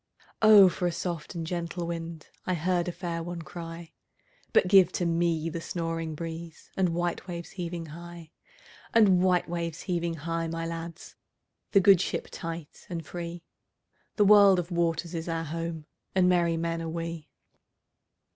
"O 0.41 0.67
for 0.67 0.87
a 0.87 0.91
soft 0.91 1.35
and 1.35 1.45
gentle 1.45 1.85
wind!"I 1.85 2.55
heard 2.55 2.87
a 2.87 2.91
fair 2.91 3.21
one 3.21 3.43
cry:But 3.43 4.67
give 4.67 4.91
to 4.93 5.05
me 5.05 5.47
the 5.47 5.61
snoring 5.61 6.15
breezeAnd 6.15 6.89
white 6.89 7.27
waves 7.27 7.51
heaving 7.51 7.85
high; 7.85 8.31
And 8.95 9.21
white 9.21 9.47
waves 9.47 9.81
heaving 9.81 10.15
high, 10.15 10.47
my 10.47 10.65
lads, 10.65 11.17
The 11.73 11.81
good 11.81 12.01
ship 12.01 12.29
tight 12.31 12.87
and 12.89 13.05
free—The 13.05 14.25
world 14.25 14.57
of 14.57 14.71
waters 14.71 15.13
is 15.13 15.29
our 15.29 15.43
home, 15.43 15.85
And 16.15 16.27
merry 16.27 16.57
men 16.57 16.81
are 16.81 16.89
we. 16.89 17.29